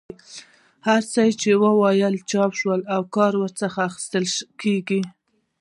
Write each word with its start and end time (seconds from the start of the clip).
هر 0.87 1.01
څه 1.13 1.21
چې 1.41 1.51
وو 1.61 1.79
چاپ 2.29 2.51
شول 2.59 2.81
او 2.93 3.01
کار 3.15 3.33
ورڅخه 3.41 3.79
اخیستل 3.89 4.25
کېدی. 4.61 5.01